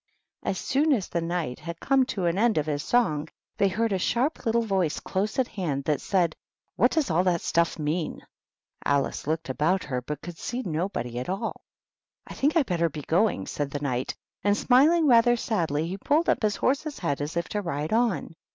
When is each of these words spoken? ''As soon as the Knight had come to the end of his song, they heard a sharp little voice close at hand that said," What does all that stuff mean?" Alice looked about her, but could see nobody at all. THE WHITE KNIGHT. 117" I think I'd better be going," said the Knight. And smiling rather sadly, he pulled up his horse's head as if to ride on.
''As 0.43 0.57
soon 0.57 0.93
as 0.93 1.09
the 1.09 1.21
Knight 1.21 1.59
had 1.59 1.79
come 1.79 2.07
to 2.07 2.21
the 2.21 2.35
end 2.35 2.57
of 2.57 2.65
his 2.65 2.81
song, 2.81 3.27
they 3.57 3.67
heard 3.67 3.93
a 3.93 3.99
sharp 3.99 4.47
little 4.47 4.63
voice 4.63 4.99
close 4.99 5.37
at 5.37 5.47
hand 5.47 5.83
that 5.83 6.01
said," 6.01 6.35
What 6.75 6.89
does 6.89 7.11
all 7.11 7.23
that 7.25 7.41
stuff 7.41 7.77
mean?" 7.77 8.25
Alice 8.83 9.27
looked 9.27 9.47
about 9.47 9.83
her, 9.83 10.01
but 10.01 10.23
could 10.23 10.39
see 10.39 10.63
nobody 10.65 11.19
at 11.19 11.29
all. 11.29 11.61
THE 12.25 12.31
WHITE 12.33 12.33
KNIGHT. 12.33 12.33
117" 12.33 12.33
I 12.33 12.33
think 12.33 12.57
I'd 12.57 12.73
better 12.73 12.89
be 12.89 13.01
going," 13.03 13.45
said 13.45 13.69
the 13.69 13.79
Knight. 13.79 14.15
And 14.43 14.57
smiling 14.57 15.05
rather 15.07 15.35
sadly, 15.37 15.85
he 15.85 15.97
pulled 15.99 16.29
up 16.29 16.41
his 16.41 16.55
horse's 16.55 16.97
head 16.97 17.21
as 17.21 17.37
if 17.37 17.47
to 17.49 17.61
ride 17.61 17.93
on. 17.93 18.35